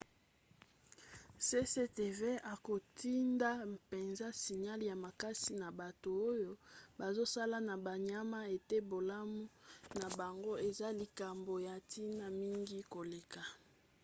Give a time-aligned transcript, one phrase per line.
[1.47, 2.19] cctv
[2.53, 6.51] akotinda mpenza signale ya makasi na bato oyo
[6.99, 9.41] bazosala na banyama ete bolamu
[9.99, 13.41] na bango eza likambo ya ntina mingi koleka